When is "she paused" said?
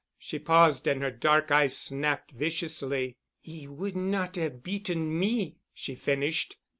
0.17-0.87